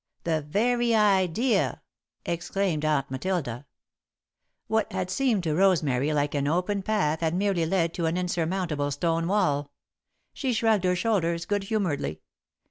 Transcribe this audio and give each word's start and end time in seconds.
"The 0.23 0.41
very 0.41 0.95
idea," 0.95 1.83
exclaimed 2.25 2.83
Aunt 2.83 3.11
Matilda. 3.11 3.67
What 4.65 4.91
had 4.91 5.11
seemed 5.11 5.43
to 5.43 5.53
Rosemary 5.53 6.11
like 6.11 6.33
an 6.33 6.47
open 6.47 6.81
path 6.81 7.19
had 7.19 7.35
merely 7.35 7.67
led 7.67 7.93
to 7.93 8.07
an 8.07 8.17
insurmountable 8.17 8.89
stone 8.89 9.27
wall. 9.27 9.71
She 10.33 10.53
shrugged 10.53 10.85
her 10.85 10.95
shoulders 10.95 11.45
good 11.45 11.65
humouredly. 11.65 12.21